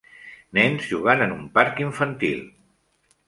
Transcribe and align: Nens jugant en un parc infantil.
Nens 0.57 0.87
jugant 0.93 1.21
en 1.27 1.35
un 1.35 1.45
parc 1.59 1.81
infantil. 1.85 2.43